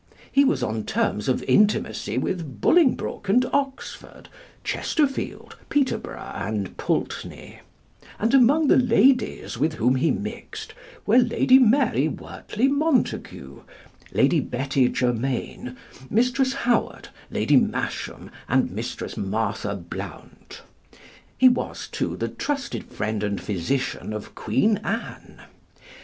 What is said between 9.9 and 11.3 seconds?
he mixed were